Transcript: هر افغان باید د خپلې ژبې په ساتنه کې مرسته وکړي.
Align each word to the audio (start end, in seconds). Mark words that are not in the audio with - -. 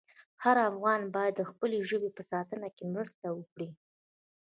هر 0.43 0.57
افغان 0.69 1.01
باید 1.15 1.33
د 1.37 1.41
خپلې 1.51 1.77
ژبې 1.89 2.09
په 2.17 2.23
ساتنه 2.31 2.67
کې 2.75 2.85
مرسته 2.93 3.25
وکړي. 3.37 3.69